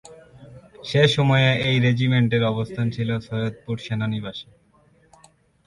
সে 0.83 1.01
সময়ে 1.07 1.49
এই 1.69 1.77
রেজিমেন্টের 1.79 2.43
অবস্থান 2.43 2.85
ছিল 2.89 3.09
সৈয়দপুর 3.19 3.75
সেনানিবাসে। 3.77 4.49